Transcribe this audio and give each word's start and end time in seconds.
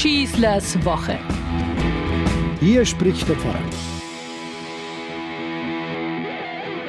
Schießlers 0.00 0.82
Woche. 0.82 1.18
Hier 2.58 2.86
spricht 2.86 3.28
der 3.28 3.36
Pfarrer. 3.36 3.60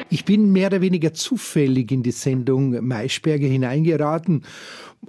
Ich 0.08 0.24
bin 0.24 0.50
mehr 0.50 0.68
oder 0.68 0.80
weniger 0.80 1.12
zufällig 1.12 1.92
in 1.92 2.02
die 2.02 2.10
Sendung 2.10 2.70
Maischberger 2.82 3.46
hineingeraten 3.46 4.46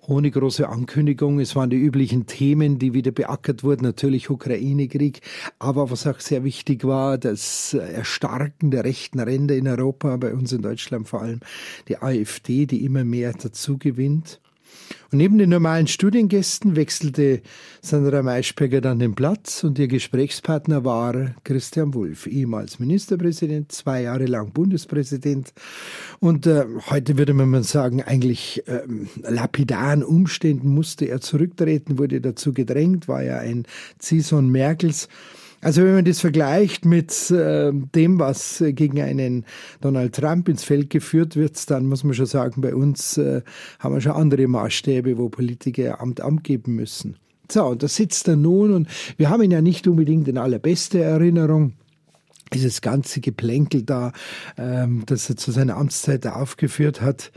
ohne 0.01 0.31
große 0.31 0.67
Ankündigung. 0.67 1.39
Es 1.39 1.55
waren 1.55 1.69
die 1.69 1.77
üblichen 1.77 2.25
Themen, 2.25 2.77
die 2.77 2.93
wieder 2.93 3.11
beackert 3.11 3.63
wurden. 3.63 3.83
Natürlich 3.83 4.29
Ukraine-Krieg. 4.29 5.21
Aber 5.59 5.89
was 5.89 6.05
auch 6.05 6.19
sehr 6.19 6.43
wichtig 6.43 6.83
war, 6.83 7.17
das 7.17 7.73
Erstarken 7.73 8.69
der 8.69 8.83
rechten 8.83 9.21
Ränder 9.21 9.55
in 9.55 9.65
Europa, 9.65 10.17
bei 10.17 10.33
uns 10.33 10.51
in 10.51 10.61
Deutschland 10.61 11.07
vor 11.07 11.21
allem 11.21 11.39
die 11.87 11.99
AfD, 11.99 12.65
die 12.65 12.83
immer 12.83 13.05
mehr 13.05 13.31
dazu 13.31 13.77
gewinnt. 13.77 14.41
Und 15.11 15.19
neben 15.19 15.37
den 15.37 15.51
normalen 15.51 15.85
Studiengästen 15.85 16.75
wechselte 16.75 17.41
Sandra 17.81 18.23
Maischberger 18.23 18.81
dann 18.81 18.97
den 18.97 19.13
Platz 19.13 19.63
und 19.63 19.77
ihr 19.77 19.87
Gesprächspartner 19.87 20.85
war 20.85 21.35
Christian 21.43 21.93
Wulff, 21.93 22.25
ehemals 22.25 22.79
Ministerpräsident, 22.79 23.71
zwei 23.71 24.01
Jahre 24.01 24.25
lang 24.25 24.51
Bundespräsident 24.53 25.53
und 26.19 26.47
äh, 26.47 26.65
heute 26.89 27.17
würde 27.19 27.35
man 27.35 27.61
sagen, 27.61 28.01
eigentlich 28.01 28.67
äh, 28.67 28.81
lapidaren 29.21 30.03
Umständen 30.03 30.69
musste 30.69 31.05
er 31.05 31.21
zurücktreten, 31.21 31.99
wurde 31.99 32.19
dazu 32.19 32.51
gedrängt, 32.51 33.07
war 33.07 33.21
ja 33.21 33.37
ein 33.37 33.65
Ziehsohn 33.99 34.49
Merkels. 34.49 35.09
Also 35.63 35.83
wenn 35.83 35.95
man 35.95 36.05
das 36.05 36.19
vergleicht 36.19 36.85
mit 36.85 37.31
äh, 37.31 37.71
dem, 37.73 38.19
was 38.19 38.59
äh, 38.59 38.73
gegen 38.73 39.01
einen 39.01 39.45
Donald 39.81 40.13
Trump 40.15 40.49
ins 40.49 40.63
Feld 40.63 40.89
geführt 40.89 41.35
wird, 41.35 41.69
dann 41.71 41.85
muss 41.85 42.03
man 42.03 42.13
schon 42.13 42.25
sagen, 42.25 42.61
bei 42.61 42.75
uns 42.75 43.17
äh, 43.17 43.41
haben 43.79 43.95
wir 43.95 44.01
schon 44.01 44.11
andere 44.11 44.47
Maßstäbe, 44.47 45.17
wo 45.17 45.29
Politiker 45.29 46.01
Amt 46.01 46.21
Amt 46.21 46.43
geben 46.43 46.75
müssen. 46.75 47.15
So, 47.49 47.65
und 47.65 47.83
da 47.83 47.87
sitzt 47.87 48.27
er 48.27 48.35
nun 48.35 48.73
und 48.73 48.87
wir 49.17 49.29
haben 49.29 49.41
ihn 49.41 49.51
ja 49.51 49.61
nicht 49.61 49.87
unbedingt 49.87 50.27
in 50.27 50.37
allerbeste 50.37 51.01
Erinnerung 51.01 51.73
dieses 52.53 52.81
ganze 52.81 53.21
Geplänkel 53.21 53.83
da, 53.83 54.11
ähm, 54.57 55.03
das 55.05 55.29
er 55.29 55.37
zu 55.37 55.51
seiner 55.51 55.77
Amtszeit 55.77 56.27
aufgeführt 56.27 57.01
hat. 57.01 57.31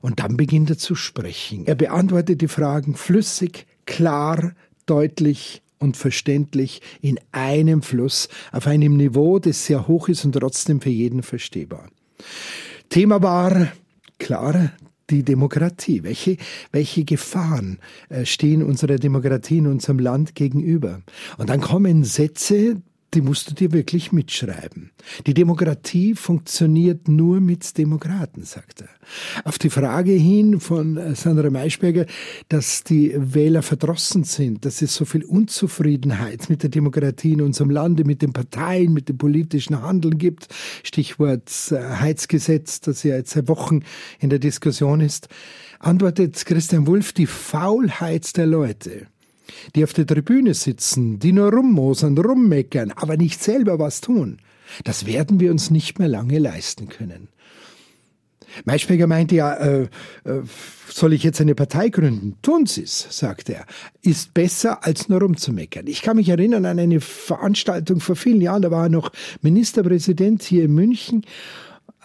Und 0.00 0.20
dann 0.20 0.36
beginnt 0.36 0.70
er 0.70 0.78
zu 0.78 0.94
sprechen. 0.94 1.66
Er 1.66 1.74
beantwortet 1.74 2.40
die 2.40 2.48
Fragen 2.48 2.94
flüssig, 2.94 3.66
klar, 3.86 4.52
deutlich 4.86 5.62
und 5.82 5.96
verständlich 5.96 6.80
in 7.00 7.18
einem 7.32 7.82
Fluss 7.82 8.28
auf 8.52 8.66
einem 8.66 8.96
Niveau, 8.96 9.38
das 9.38 9.66
sehr 9.66 9.88
hoch 9.88 10.08
ist 10.08 10.24
und 10.24 10.32
trotzdem 10.32 10.80
für 10.80 10.90
jeden 10.90 11.22
verstehbar. 11.22 11.88
Thema 12.88 13.22
war, 13.22 13.68
klar, 14.18 14.72
die 15.10 15.22
Demokratie. 15.24 16.02
Welche, 16.04 16.36
welche 16.70 17.04
Gefahren 17.04 17.78
äh, 18.08 18.24
stehen 18.24 18.62
unserer 18.62 18.96
Demokratie 18.96 19.58
in 19.58 19.66
unserem 19.66 19.98
Land 19.98 20.34
gegenüber? 20.34 21.02
Und 21.38 21.50
dann 21.50 21.60
kommen 21.60 22.04
Sätze, 22.04 22.80
die 23.14 23.20
musst 23.20 23.50
du 23.50 23.54
dir 23.54 23.72
wirklich 23.72 24.12
mitschreiben. 24.12 24.90
Die 25.26 25.34
Demokratie 25.34 26.14
funktioniert 26.14 27.08
nur 27.08 27.40
mit 27.40 27.76
Demokraten, 27.76 28.44
sagt 28.44 28.82
er. 28.82 28.88
Auf 29.44 29.58
die 29.58 29.70
Frage 29.70 30.12
hin 30.12 30.60
von 30.60 30.96
äh, 30.96 31.14
Sandra 31.14 31.50
Maischberger, 31.50 32.06
dass 32.48 32.84
die 32.84 33.12
Wähler 33.16 33.62
verdrossen 33.62 34.24
sind, 34.24 34.64
dass 34.64 34.80
es 34.80 34.94
so 34.94 35.04
viel 35.04 35.24
Unzufriedenheit 35.24 36.48
mit 36.48 36.62
der 36.62 36.70
Demokratie 36.70 37.32
in 37.32 37.42
unserem 37.42 37.70
Lande, 37.70 38.04
mit 38.04 38.22
den 38.22 38.32
Parteien, 38.32 38.92
mit 38.92 39.08
dem 39.08 39.18
politischen 39.18 39.82
Handeln 39.82 40.16
gibt, 40.16 40.48
Stichwort 40.82 41.50
äh, 41.70 41.76
Heizgesetz, 41.76 42.80
das 42.80 43.02
ja 43.02 43.16
jetzt 43.16 43.32
seit 43.32 43.48
Wochen 43.48 43.80
in 44.20 44.30
der 44.30 44.38
Diskussion 44.38 45.00
ist, 45.00 45.28
antwortet 45.78 46.44
Christian 46.46 46.86
Wulff, 46.86 47.12
die 47.12 47.26
Faulheit 47.26 48.36
der 48.36 48.46
Leute 48.46 49.08
die 49.74 49.84
auf 49.84 49.92
der 49.92 50.06
Tribüne 50.06 50.54
sitzen, 50.54 51.18
die 51.18 51.32
nur 51.32 51.52
rummosern, 51.52 52.16
rummeckern, 52.16 52.92
aber 52.92 53.16
nicht 53.16 53.42
selber 53.42 53.78
was 53.78 54.00
tun, 54.00 54.38
das 54.84 55.06
werden 55.06 55.40
wir 55.40 55.50
uns 55.50 55.70
nicht 55.70 55.98
mehr 55.98 56.08
lange 56.08 56.38
leisten 56.38 56.88
können. 56.88 57.28
Maischberger 58.64 59.06
meinte 59.06 59.34
ja, 59.34 59.54
äh, 59.54 59.82
äh, 60.24 60.42
soll 60.88 61.14
ich 61.14 61.22
jetzt 61.22 61.40
eine 61.40 61.54
Partei 61.54 61.88
gründen? 61.88 62.36
Tun 62.42 62.66
Sie 62.66 62.82
es, 62.82 63.06
sagte 63.10 63.54
er. 63.54 63.66
Ist 64.02 64.34
besser, 64.34 64.84
als 64.84 65.08
nur 65.08 65.20
rumzumeckern. 65.20 65.86
Ich 65.86 66.02
kann 66.02 66.16
mich 66.16 66.28
erinnern 66.28 66.66
an 66.66 66.78
eine 66.78 67.00
Veranstaltung 67.00 68.00
vor 68.00 68.16
vielen 68.16 68.40
Jahren, 68.40 68.62
da 68.62 68.70
war 68.70 68.84
er 68.84 68.88
noch 68.90 69.10
Ministerpräsident 69.40 70.42
hier 70.42 70.64
in 70.64 70.74
München 70.74 71.24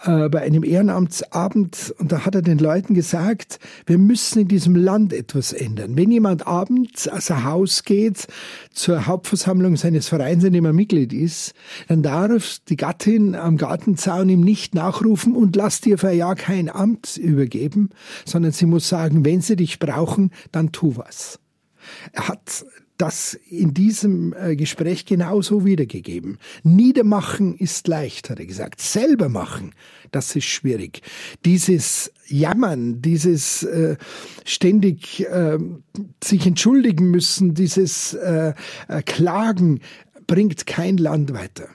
äh, 0.04 0.28
bei 0.28 0.42
einem 0.42 0.64
Ehrenamtsabend 0.64 1.94
und 1.98 2.12
da 2.12 2.24
hat 2.24 2.34
er 2.34 2.42
den 2.42 2.58
Leuten 2.58 2.94
gesagt, 2.94 3.58
wir 3.86 3.98
müssen 3.98 4.42
in 4.42 4.48
diesem 4.48 4.76
Land 4.76 5.12
etwas 5.12 5.52
ändern. 5.52 5.96
Wenn 5.96 6.10
jemand 6.10 6.46
abends 6.46 7.08
aus 7.08 7.26
dem 7.26 7.44
Haus 7.44 7.82
geht 7.82 8.26
zur 8.72 9.06
Hauptversammlung 9.06 9.76
seines 9.76 10.08
Vereins, 10.08 10.44
in 10.44 10.52
dem 10.52 10.64
er 10.64 10.72
Mitglied 10.72 11.12
ist, 11.12 11.52
dann 11.88 12.02
darf 12.02 12.58
die 12.68 12.76
Gattin 12.76 13.34
am 13.34 13.56
Gartenzaun 13.56 14.28
ihm 14.28 14.40
nicht 14.40 14.74
nachrufen 14.74 15.34
und 15.34 15.56
lass 15.56 15.80
dir 15.80 15.98
für 15.98 16.12
ja 16.12 16.34
kein 16.34 16.68
Amt 16.68 17.16
übergeben, 17.16 17.90
sondern 18.24 18.52
sie 18.52 18.66
muss 18.66 18.88
sagen, 18.88 19.24
wenn 19.24 19.40
sie 19.40 19.56
dich 19.56 19.78
brauchen, 19.78 20.30
dann 20.52 20.72
tu 20.72 20.96
was. 20.96 21.40
Er 22.12 22.28
hat 22.28 22.64
das 22.98 23.38
in 23.48 23.72
diesem 23.72 24.34
äh, 24.34 24.56
Gespräch 24.56 25.06
genauso 25.06 25.64
wiedergegeben. 25.64 26.38
Niedermachen 26.64 27.56
ist 27.56 27.88
leicht, 27.88 28.28
hat 28.28 28.40
er 28.40 28.46
gesagt. 28.46 28.80
Selber 28.80 29.28
machen, 29.28 29.72
das 30.10 30.34
ist 30.36 30.44
schwierig. 30.44 31.02
Dieses 31.44 32.12
Jammern, 32.26 33.00
dieses 33.00 33.62
äh, 33.62 33.96
ständig 34.44 35.24
äh, 35.26 35.58
sich 36.22 36.46
entschuldigen 36.46 37.10
müssen, 37.10 37.54
dieses 37.54 38.14
äh, 38.14 38.52
äh, 38.88 39.02
Klagen 39.02 39.80
bringt 40.26 40.66
kein 40.66 40.98
Land 40.98 41.32
weiter. 41.32 41.68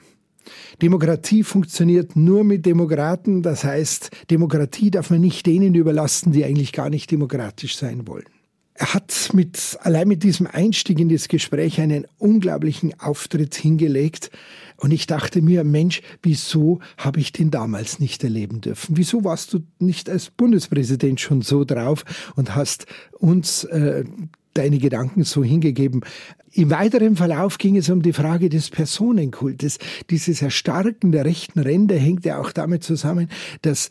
Demokratie 0.82 1.42
funktioniert 1.42 2.16
nur 2.16 2.44
mit 2.44 2.66
Demokraten, 2.66 3.42
das 3.42 3.64
heißt, 3.64 4.10
Demokratie 4.30 4.90
darf 4.90 5.10
man 5.10 5.20
nicht 5.20 5.46
denen 5.46 5.74
überlassen, 5.74 6.32
die 6.32 6.44
eigentlich 6.44 6.72
gar 6.72 6.90
nicht 6.90 7.10
demokratisch 7.10 7.76
sein 7.76 8.06
wollen. 8.06 8.26
Er 8.76 8.92
hat 8.92 9.30
mit, 9.32 9.78
allein 9.82 10.08
mit 10.08 10.24
diesem 10.24 10.48
Einstieg 10.48 10.98
in 10.98 11.08
das 11.08 11.28
Gespräch 11.28 11.80
einen 11.80 12.06
unglaublichen 12.18 12.98
Auftritt 12.98 13.54
hingelegt. 13.54 14.32
Und 14.76 14.92
ich 14.92 15.06
dachte 15.06 15.42
mir, 15.42 15.62
Mensch, 15.62 16.02
wieso 16.22 16.80
habe 16.96 17.20
ich 17.20 17.30
den 17.30 17.52
damals 17.52 18.00
nicht 18.00 18.24
erleben 18.24 18.60
dürfen? 18.60 18.96
Wieso 18.96 19.22
warst 19.22 19.52
du 19.52 19.60
nicht 19.78 20.10
als 20.10 20.30
Bundespräsident 20.30 21.20
schon 21.20 21.42
so 21.42 21.64
drauf 21.64 22.04
und 22.34 22.56
hast 22.56 22.86
uns 23.12 23.62
äh, 23.62 24.04
deine 24.54 24.78
Gedanken 24.78 25.22
so 25.22 25.44
hingegeben? 25.44 26.00
Im 26.50 26.70
weiteren 26.70 27.14
Verlauf 27.14 27.58
ging 27.58 27.76
es 27.76 27.88
um 27.90 28.02
die 28.02 28.12
Frage 28.12 28.48
des 28.48 28.70
Personenkultes. 28.70 29.78
Dieses 30.10 30.42
Erstarken 30.42 31.12
der 31.12 31.24
rechten 31.24 31.60
Ränder 31.60 31.96
hängt 31.96 32.24
ja 32.24 32.40
auch 32.40 32.50
damit 32.50 32.82
zusammen, 32.82 33.28
dass 33.62 33.88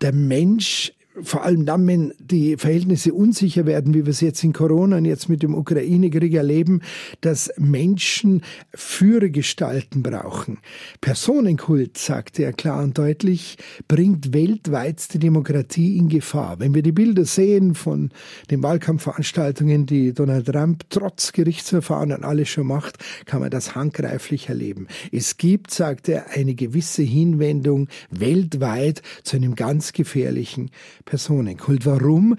der 0.00 0.14
Mensch 0.14 0.92
vor 1.22 1.42
allem 1.42 1.66
dann, 1.66 1.86
wenn 1.86 2.12
die 2.18 2.56
Verhältnisse 2.56 3.12
unsicher 3.12 3.66
werden, 3.66 3.94
wie 3.94 4.06
wir 4.06 4.10
es 4.10 4.20
jetzt 4.20 4.44
in 4.44 4.52
Corona 4.52 4.96
und 4.98 5.04
jetzt 5.04 5.28
mit 5.28 5.42
dem 5.42 5.54
Ukraine-Krieg 5.54 6.34
erleben, 6.34 6.82
dass 7.20 7.50
Menschen 7.58 8.42
Führergestalten 8.74 10.02
brauchen. 10.02 10.58
Personenkult, 11.00 11.98
sagte 11.98 12.44
er 12.44 12.52
klar 12.52 12.82
und 12.82 12.96
deutlich, 12.96 13.58
bringt 13.88 14.32
weltweit 14.32 15.12
die 15.12 15.18
Demokratie 15.18 15.96
in 15.96 16.08
Gefahr. 16.08 16.60
Wenn 16.60 16.74
wir 16.74 16.82
die 16.82 16.92
Bilder 16.92 17.24
sehen 17.24 17.74
von 17.74 18.10
den 18.50 18.62
Wahlkampfveranstaltungen, 18.62 19.86
die 19.86 20.12
Donald 20.12 20.46
Trump 20.46 20.84
trotz 20.90 21.32
Gerichtsverfahren 21.32 22.12
und 22.12 22.24
alles 22.24 22.48
schon 22.48 22.66
macht, 22.66 22.98
kann 23.26 23.40
man 23.40 23.50
das 23.50 23.74
handgreiflich 23.74 24.48
erleben. 24.48 24.86
Es 25.10 25.36
gibt, 25.38 25.72
sagte 25.72 26.12
er, 26.12 26.30
eine 26.30 26.54
gewisse 26.54 27.02
Hinwendung 27.02 27.88
weltweit 28.10 29.02
zu 29.24 29.36
einem 29.36 29.56
ganz 29.56 29.92
gefährlichen 29.92 30.70
Personenkult. 31.10 31.86
Warum? 31.86 32.36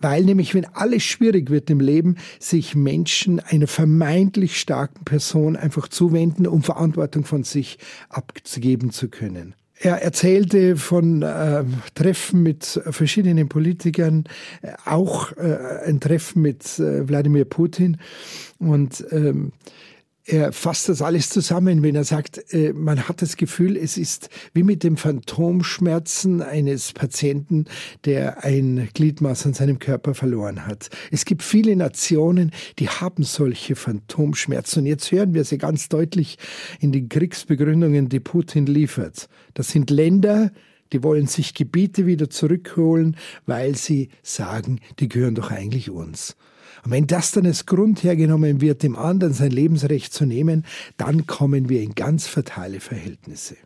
Weil 0.00 0.24
nämlich, 0.24 0.54
wenn 0.54 0.66
alles 0.66 1.02
schwierig 1.02 1.48
wird 1.48 1.70
im 1.70 1.80
Leben, 1.80 2.16
sich 2.38 2.74
Menschen 2.74 3.40
einer 3.40 3.66
vermeintlich 3.66 4.60
starken 4.60 5.04
Person 5.04 5.56
einfach 5.56 5.88
zuwenden, 5.88 6.46
um 6.46 6.62
Verantwortung 6.62 7.24
von 7.24 7.42
sich 7.42 7.78
abzugeben 8.10 8.90
zu 8.90 9.08
können. 9.08 9.54
Er 9.78 10.02
erzählte 10.02 10.76
von 10.76 11.22
äh, 11.22 11.64
Treffen 11.94 12.42
mit 12.42 12.64
verschiedenen 12.90 13.48
Politikern, 13.48 14.24
äh, 14.60 14.72
auch 14.84 15.32
äh, 15.36 15.86
ein 15.86 15.98
Treffen 16.00 16.42
mit 16.42 16.78
äh, 16.78 17.08
Wladimir 17.08 17.46
Putin. 17.46 17.96
Und 18.58 19.04
ähm, 19.10 19.52
er 20.24 20.52
fasst 20.52 20.88
das 20.88 21.02
alles 21.02 21.30
zusammen, 21.30 21.82
wenn 21.82 21.96
er 21.96 22.04
sagt, 22.04 22.52
äh, 22.52 22.72
man 22.72 23.08
hat 23.08 23.22
das 23.22 23.36
Gefühl, 23.36 23.76
es 23.76 23.98
ist 23.98 24.28
wie 24.54 24.62
mit 24.62 24.84
dem 24.84 24.96
Phantomschmerzen 24.96 26.42
eines 26.42 26.92
Patienten, 26.92 27.64
der 28.04 28.44
ein 28.44 28.88
Gliedmaß 28.94 29.46
an 29.46 29.54
seinem 29.54 29.80
Körper 29.80 30.14
verloren 30.14 30.66
hat. 30.66 30.90
Es 31.10 31.24
gibt 31.24 31.42
viele 31.42 31.74
Nationen, 31.74 32.52
die 32.78 32.88
haben 32.88 33.24
solche 33.24 33.74
Phantomschmerzen. 33.74 34.80
Und 34.80 34.86
jetzt 34.86 35.10
hören 35.10 35.34
wir 35.34 35.44
sie 35.44 35.58
ganz 35.58 35.88
deutlich 35.88 36.38
in 36.78 36.92
den 36.92 37.08
Kriegsbegründungen, 37.08 38.08
die 38.08 38.20
Putin 38.20 38.66
liefert. 38.66 39.28
Das 39.54 39.70
sind 39.70 39.90
Länder, 39.90 40.52
die 40.92 41.02
wollen 41.02 41.26
sich 41.26 41.54
Gebiete 41.54 42.06
wieder 42.06 42.30
zurückholen, 42.30 43.16
weil 43.46 43.74
sie 43.76 44.10
sagen, 44.22 44.80
die 45.00 45.08
gehören 45.08 45.34
doch 45.34 45.50
eigentlich 45.50 45.90
uns. 45.90 46.36
Und 46.84 46.90
wenn 46.90 47.06
das 47.06 47.30
dann 47.30 47.46
als 47.46 47.66
Grund 47.66 48.02
hergenommen 48.02 48.60
wird, 48.60 48.82
dem 48.82 48.96
anderen 48.96 49.34
sein 49.34 49.50
Lebensrecht 49.50 50.12
zu 50.12 50.26
nehmen, 50.26 50.64
dann 50.96 51.26
kommen 51.26 51.68
wir 51.68 51.80
in 51.80 51.94
ganz 51.94 52.26
fatale 52.26 52.80
Verhältnisse. 52.80 53.56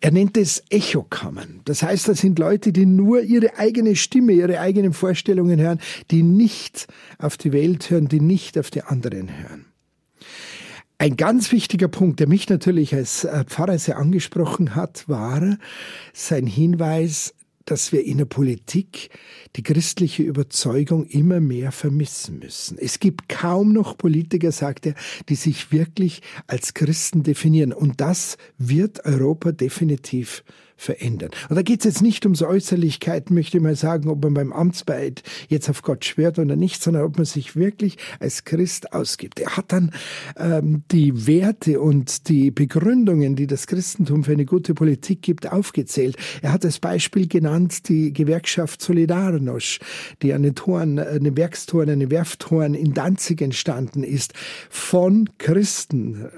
Er 0.00 0.12
nennt 0.12 0.36
es 0.36 0.62
Echokammern. 0.70 1.60
Das 1.64 1.82
heißt, 1.82 2.08
das 2.08 2.20
sind 2.20 2.38
Leute, 2.38 2.72
die 2.72 2.86
nur 2.86 3.22
ihre 3.22 3.58
eigene 3.58 3.96
Stimme, 3.96 4.32
ihre 4.32 4.60
eigenen 4.60 4.92
Vorstellungen 4.92 5.60
hören, 5.60 5.80
die 6.10 6.22
nicht 6.22 6.86
auf 7.18 7.36
die 7.36 7.52
Welt 7.52 7.90
hören, 7.90 8.08
die 8.08 8.20
nicht 8.20 8.56
auf 8.58 8.70
die 8.70 8.82
anderen 8.82 9.28
hören. 9.28 9.66
Ein 10.98 11.16
ganz 11.16 11.50
wichtiger 11.50 11.88
Punkt, 11.88 12.20
der 12.20 12.28
mich 12.28 12.48
natürlich 12.48 12.94
als 12.94 13.24
äh, 13.24 13.44
Pfarrer 13.44 13.78
sehr 13.78 13.96
angesprochen 13.96 14.74
hat, 14.74 15.08
war 15.08 15.56
sein 16.12 16.46
Hinweis 16.46 17.34
dass 17.64 17.92
wir 17.92 18.04
in 18.04 18.18
der 18.18 18.24
Politik 18.24 19.10
die 19.56 19.62
christliche 19.62 20.22
Überzeugung 20.22 21.06
immer 21.06 21.40
mehr 21.40 21.72
vermissen 21.72 22.38
müssen. 22.38 22.78
Es 22.78 22.98
gibt 22.98 23.28
kaum 23.28 23.72
noch 23.72 23.96
Politiker, 23.96 24.52
sagt 24.52 24.86
er, 24.86 24.94
die 25.28 25.34
sich 25.34 25.72
wirklich 25.72 26.22
als 26.46 26.74
Christen 26.74 27.22
definieren. 27.22 27.72
Und 27.72 28.00
das 28.00 28.36
wird 28.58 29.04
Europa 29.04 29.52
definitiv 29.52 30.42
verändern. 30.80 31.30
Und 31.50 31.56
da 31.56 31.62
geht 31.62 31.80
es 31.80 31.84
jetzt 31.84 32.02
nicht 32.02 32.24
um 32.24 32.34
so 32.34 32.46
Äußerlichkeiten, 32.46 33.34
möchte 33.34 33.58
ich 33.58 33.62
mal 33.62 33.76
sagen, 33.76 34.08
ob 34.08 34.24
man 34.24 34.32
beim 34.32 34.50
Amtsbeid 34.50 35.22
jetzt 35.48 35.68
auf 35.68 35.82
Gott 35.82 36.06
schwört 36.06 36.38
oder 36.38 36.56
nicht, 36.56 36.82
sondern 36.82 37.02
ob 37.02 37.18
man 37.18 37.26
sich 37.26 37.54
wirklich 37.54 37.98
als 38.18 38.44
Christ 38.44 38.94
ausgibt. 38.94 39.40
Er 39.40 39.58
hat 39.58 39.72
dann 39.72 39.92
ähm, 40.38 40.82
die 40.90 41.26
Werte 41.26 41.80
und 41.82 42.28
die 42.28 42.50
Begründungen, 42.50 43.36
die 43.36 43.46
das 43.46 43.66
Christentum 43.66 44.24
für 44.24 44.32
eine 44.32 44.46
gute 44.46 44.72
Politik 44.72 45.20
gibt, 45.20 45.52
aufgezählt. 45.52 46.16
Er 46.40 46.52
hat 46.52 46.64
als 46.64 46.78
Beispiel 46.78 47.28
genannt 47.28 47.90
die 47.90 48.14
Gewerkschaft 48.14 48.80
Solidarność, 48.80 49.80
die 50.22 50.32
an 50.32 50.42
den 50.42 50.54
Toren, 50.54 50.98
an 50.98 51.24
den 51.24 51.36
Werkstoren, 51.36 51.90
an 51.90 52.00
den 52.00 52.10
Werftoren 52.10 52.72
in 52.72 52.94
Danzig 52.94 53.42
entstanden 53.42 54.02
ist, 54.02 54.32
von 54.70 55.28
Christen. 55.36 56.30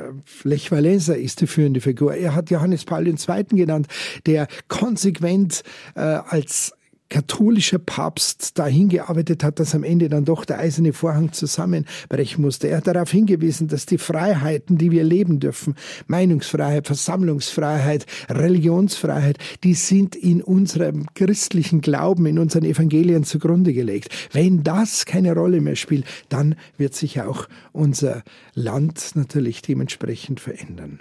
Lech 0.43 0.73
Walesa 0.73 1.13
ist 1.13 1.41
die 1.43 1.47
führende 1.47 1.81
Figur. 1.81 2.15
Er 2.15 2.35
hat 2.35 2.51
Johannes 2.51 2.85
Paul 2.85 3.07
II. 3.07 3.17
genannt, 3.51 3.87
der 4.27 4.32
der 4.33 4.47
konsequent 4.69 5.63
äh, 5.95 6.01
als 6.01 6.73
katholischer 7.11 7.79
Papst 7.79 8.59
dahin 8.59 8.89
gearbeitet 8.89 9.45
hat, 9.45 9.61
dass 9.61 9.75
am 9.75 9.85
Ende 9.85 10.09
dann 10.09 10.25
doch 10.25 10.47
der 10.47 10.59
eiserne 10.59 10.95
Vorhang 10.95 11.33
zusammenbrechen 11.33 12.43
musste. 12.43 12.69
Er 12.69 12.79
hat 12.79 12.87
darauf 12.87 13.11
hingewiesen, 13.11 13.69
dass 13.69 13.85
die 13.85 13.99
Freiheiten, 13.99 14.79
die 14.79 14.91
wir 14.91 15.05
leben 15.05 15.39
dürfen, 15.39 15.75
Meinungsfreiheit, 16.07 16.87
Versammlungsfreiheit, 16.87 18.07
Religionsfreiheit, 18.31 19.37
die 19.63 19.75
sind 19.75 20.17
in 20.17 20.41
unserem 20.41 21.05
christlichen 21.15 21.83
Glauben, 21.83 22.25
in 22.25 22.39
unseren 22.39 22.65
Evangelien 22.65 23.25
zugrunde 23.25 23.75
gelegt. 23.75 24.09
Wenn 24.33 24.63
das 24.63 25.05
keine 25.05 25.35
Rolle 25.35 25.61
mehr 25.61 25.77
spielt, 25.77 26.07
dann 26.31 26.55
wird 26.79 26.95
sich 26.95 27.21
auch 27.21 27.47
unser 27.73 28.23
Land 28.55 29.11
natürlich 29.17 29.61
dementsprechend 29.61 30.41
verändern. 30.41 31.01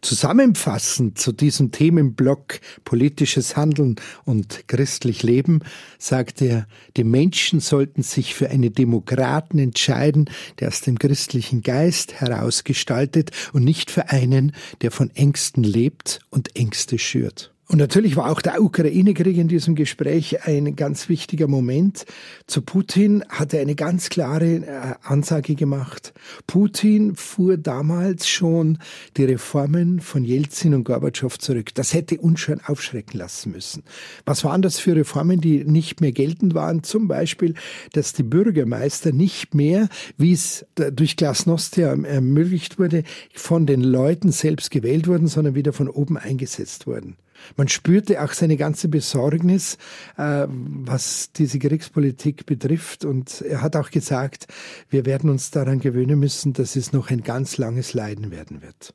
Zusammenfassend 0.00 1.18
zu 1.18 1.32
diesem 1.32 1.72
Themenblock 1.72 2.60
politisches 2.84 3.56
Handeln 3.56 3.96
und 4.24 4.68
christlich 4.68 5.22
Leben 5.22 5.60
sagt 5.98 6.42
er, 6.42 6.66
die 6.96 7.04
Menschen 7.04 7.60
sollten 7.60 8.02
sich 8.02 8.34
für 8.34 8.50
einen 8.50 8.72
Demokraten 8.72 9.58
entscheiden, 9.58 10.30
der 10.60 10.68
aus 10.68 10.80
dem 10.80 10.98
christlichen 10.98 11.62
Geist 11.62 12.20
herausgestaltet 12.20 13.30
und 13.52 13.64
nicht 13.64 13.90
für 13.90 14.10
einen, 14.10 14.52
der 14.82 14.90
von 14.90 15.10
Ängsten 15.14 15.64
lebt 15.64 16.20
und 16.30 16.56
Ängste 16.56 16.98
schürt. 16.98 17.52
Und 17.70 17.76
natürlich 17.76 18.16
war 18.16 18.30
auch 18.30 18.40
der 18.40 18.62
Ukraine-Krieg 18.62 19.36
in 19.36 19.46
diesem 19.46 19.74
Gespräch 19.74 20.46
ein 20.46 20.74
ganz 20.74 21.10
wichtiger 21.10 21.48
Moment. 21.48 22.06
Zu 22.46 22.62
Putin 22.62 23.22
hat 23.28 23.52
er 23.52 23.60
eine 23.60 23.74
ganz 23.74 24.08
klare 24.08 24.46
äh, 24.46 24.94
Ansage 25.02 25.54
gemacht. 25.54 26.14
Putin 26.46 27.14
fuhr 27.14 27.58
damals 27.58 28.26
schon 28.26 28.78
die 29.18 29.24
Reformen 29.24 30.00
von 30.00 30.24
Jelzin 30.24 30.72
und 30.72 30.84
Gorbatschow 30.84 31.38
zurück. 31.38 31.74
Das 31.74 31.92
hätte 31.92 32.16
uns 32.16 32.40
schon 32.40 32.62
aufschrecken 32.62 33.18
lassen 33.18 33.52
müssen. 33.52 33.82
Was 34.24 34.44
waren 34.44 34.62
das 34.62 34.78
für 34.78 34.96
Reformen, 34.96 35.42
die 35.42 35.62
nicht 35.64 36.00
mehr 36.00 36.12
geltend 36.12 36.54
waren? 36.54 36.82
Zum 36.84 37.06
Beispiel, 37.06 37.52
dass 37.92 38.14
die 38.14 38.22
Bürgermeister 38.22 39.12
nicht 39.12 39.54
mehr, 39.54 39.90
wie 40.16 40.32
es 40.32 40.64
durch 40.74 41.16
Glasnostia 41.16 41.88
ermöglicht 41.88 42.78
wurde, 42.78 43.04
von 43.34 43.66
den 43.66 43.82
Leuten 43.82 44.32
selbst 44.32 44.70
gewählt 44.70 45.06
wurden, 45.06 45.26
sondern 45.26 45.54
wieder 45.54 45.74
von 45.74 45.90
oben 45.90 46.16
eingesetzt 46.16 46.86
wurden. 46.86 47.18
Man 47.56 47.68
spürte 47.68 48.22
auch 48.22 48.32
seine 48.32 48.56
ganze 48.56 48.88
Besorgnis, 48.88 49.78
äh, 50.16 50.46
was 50.48 51.32
diese 51.32 51.58
Kriegspolitik 51.58 52.46
betrifft. 52.46 53.04
Und 53.04 53.42
er 53.42 53.62
hat 53.62 53.76
auch 53.76 53.90
gesagt, 53.90 54.46
wir 54.88 55.06
werden 55.06 55.30
uns 55.30 55.50
daran 55.50 55.80
gewöhnen 55.80 56.18
müssen, 56.18 56.52
dass 56.52 56.76
es 56.76 56.92
noch 56.92 57.10
ein 57.10 57.22
ganz 57.22 57.58
langes 57.58 57.94
Leiden 57.94 58.30
werden 58.30 58.62
wird. 58.62 58.94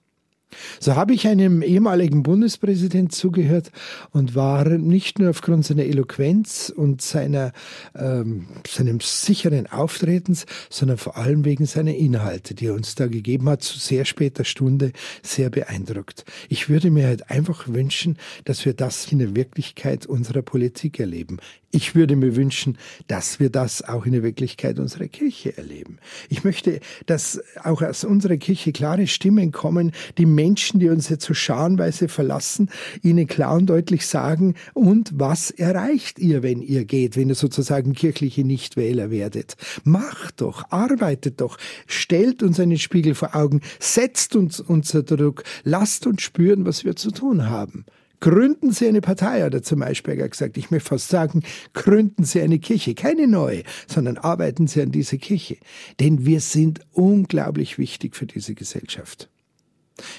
So 0.80 0.96
habe 0.96 1.14
ich 1.14 1.28
einem 1.28 1.62
ehemaligen 1.62 2.24
Bundespräsident 2.24 3.14
zugehört 3.14 3.72
und 4.12 4.36
war 4.36 4.68
nicht 4.70 5.20
nur 5.20 5.30
aufgrund 5.30 5.66
seiner 5.66 5.84
Eloquenz 5.84 6.74
und 6.76 7.02
seiner, 7.02 7.54
ähm, 7.96 8.48
seinem 8.68 9.00
sicheren 9.00 9.68
Auftretens, 9.68 10.46
sondern 10.70 10.98
vor 10.98 11.18
allem 11.18 11.46
wegen 11.46 11.66
seiner 11.66 11.96
Inhalte, 11.96 12.54
die 12.54 12.68
er 12.68 12.74
uns 12.74 12.96
da 12.96 13.08
gegeben 13.08 13.50
hat, 13.50 13.64
zu 13.64 13.80
sehr 13.80 14.06
später 14.06 14.44
Stunde 14.44 14.92
sehr 15.22 15.50
beeindruckt. 15.50 16.26
Ich 16.50 16.70
würde 16.70 16.92
mir 16.92 17.08
halt 17.08 17.30
einfach 17.30 17.68
wünschen, 17.68 18.18
dass 18.46 18.66
wir 18.66 18.74
das 18.74 19.12
in 19.12 19.20
der 19.20 19.36
Wirklichkeit 19.36 20.06
unserer 20.06 20.42
Politik 20.42 21.00
erleben. 21.00 21.38
Ich 21.76 21.96
würde 21.96 22.16
mir 22.16 22.36
wünschen, 22.36 22.78
dass 23.08 23.40
wir 23.40 23.50
das 23.50 23.82
auch 23.82 24.06
in 24.06 24.12
der 24.12 24.22
Wirklichkeit 24.22 24.78
unserer 24.78 25.08
Kirche 25.08 25.58
erleben. 25.58 25.98
Ich 26.30 26.44
möchte, 26.44 26.80
dass 27.08 27.42
auch 27.64 27.82
aus 27.82 28.04
unserer 28.04 28.38
Kirche 28.38 28.72
klare 28.72 29.08
Stimmen 29.08 29.52
kommen, 29.52 29.92
die 30.20 30.28
Menschen, 30.28 30.80
die 30.80 30.90
uns 30.90 31.10
jetzt 31.10 31.26
so 31.26 31.34
scharenweise 31.34 32.10
verlassen, 32.10 32.70
ihnen 33.02 33.26
klar 33.26 33.56
und 33.56 33.66
deutlich 33.66 34.06
sagen, 34.06 34.54
und 34.76 35.14
was 35.16 35.50
erreicht 35.50 36.20
ihr, 36.20 36.44
wenn 36.44 36.62
ihr 36.62 36.86
geht, 36.86 37.18
wenn 37.18 37.30
ihr 37.30 37.36
sozusagen 37.36 37.94
kirchliche 37.94 38.44
Nichtwähler 38.44 39.10
werdet? 39.10 39.56
Macht 39.84 40.42
doch, 40.42 40.70
arbeitet 40.70 41.42
doch, 41.42 41.58
stellt 41.88 42.44
uns 42.44 42.60
einen 42.60 42.78
Spiegel 42.78 43.16
vor 43.16 43.36
Augen, 43.36 43.62
setzt 43.80 44.36
uns 44.36 44.60
unter 44.60 45.02
Druck, 45.02 45.44
lasst 45.64 46.06
uns 46.06 46.22
spüren, 46.22 46.68
was 46.68 46.86
wir 46.86 46.96
zu 46.96 47.10
tun 47.10 47.50
haben. 47.50 47.84
Gründen 48.24 48.72
Sie 48.72 48.88
eine 48.88 49.02
Partei, 49.02 49.42
hat 49.42 49.54
er 49.54 49.64
zum 49.64 49.80
Maischberger 49.80 50.30
gesagt. 50.30 50.56
Ich 50.56 50.72
möchte 50.72 50.88
fast 50.88 51.10
sagen, 51.10 51.44
gründen 51.74 52.24
Sie 52.24 52.40
eine 52.40 52.58
Kirche. 52.58 52.96
Keine 52.96 53.28
neue, 53.28 53.64
sondern 53.86 54.18
arbeiten 54.18 54.66
Sie 54.66 54.82
an 54.82 54.94
dieser 54.94 55.18
Kirche. 55.18 55.58
Denn 56.00 56.26
wir 56.26 56.40
sind 56.40 56.80
unglaublich 56.94 57.78
wichtig 57.78 58.16
für 58.16 58.26
diese 58.26 58.56
Gesellschaft. 58.56 59.30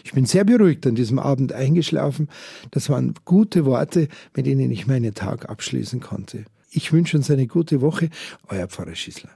Ich 0.05 0.13
bin 0.13 0.27
sehr 0.27 0.45
beruhigt 0.45 0.87
an 0.87 0.97
diesem 0.97 1.19
Abend 1.19 1.55
eingeschlafen. 1.55 2.29
Das 2.73 2.91
waren 2.91 3.15
gute 3.25 3.65
Worte, 3.65 4.09
mit 4.37 4.45
denen 4.45 4.71
ich 4.71 4.87
meinen 4.87 5.15
Tag 5.15 5.49
abschließen 5.49 6.01
konnte. 6.01 6.45
Ich 6.71 6.93
wünsche 6.93 7.17
uns 7.17 7.31
eine 7.31 7.47
gute 7.47 7.81
Woche. 7.81 8.11
Euer 8.49 8.69
Pfarrer 8.69 8.95
Schießler. 8.95 9.31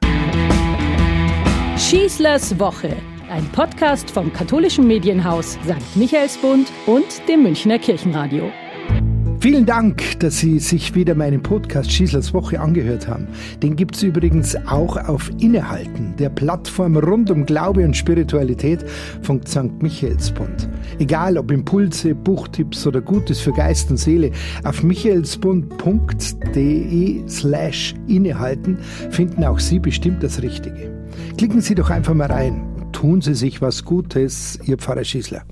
Schießlers 1.79 2.59
Woche 2.59 2.95
ein 3.31 3.47
Podcast 3.53 4.11
vom 4.11 4.33
katholischen 4.33 4.87
Medienhaus 4.87 5.59
St. 5.65 5.97
Michaelsbund 5.97 6.71
und 6.87 7.29
dem 7.29 7.43
Münchner 7.43 7.79
Kirchenradio. 7.79 8.51
Vielen 9.41 9.67
Dank, 9.67 10.19
dass 10.19 10.39
Sie 10.39 10.59
sich 10.59 10.97
wieder 10.97 11.15
meinen 11.15 11.41
Podcast 11.43 11.93
Schießlers 11.93 12.35
Woche 12.35 12.61
angehört 12.61 13.07
haben. 13.07 13.29
Den 13.63 13.77
gibt 13.77 13.95
es 13.95 14.03
übrigens 14.03 14.57
auch 14.67 14.97
auf 14.97 15.31
Innehalten, 15.41 16.17
der 16.19 16.29
Plattform 16.29 16.97
rund 16.97 17.31
um 17.31 17.47
Glaube 17.47 17.85
und 17.85 17.97
Spiritualität 17.97 18.85
von 19.23 19.47
St. 19.47 19.81
Michaelsbund. 19.81 20.69
Egal 20.99 21.39
ob 21.39 21.53
Impulse, 21.53 22.17
Buchtipps 22.17 22.85
oder 22.85 23.01
Gutes 23.01 23.39
für 23.39 23.53
Geist 23.53 23.91
und 23.91 23.99
Seele, 23.99 24.33
auf 24.65 24.83
michaelsbund.de 24.83 27.29
slash 27.29 27.95
innehalten 28.09 28.79
finden 29.11 29.45
auch 29.45 29.61
Sie 29.61 29.79
bestimmt 29.79 30.25
das 30.25 30.43
Richtige. 30.43 31.07
Klicken 31.37 31.61
Sie 31.61 31.77
doch 31.77 31.91
einfach 31.91 32.15
mal 32.15 32.33
rein 32.33 32.68
tun 32.99 33.21
Sie 33.21 33.35
sich 33.35 33.62
was 33.62 33.85
Gutes, 33.85 34.59
Ihr 34.64 34.76
Pfarrer 34.76 35.05
Schießler. 35.05 35.45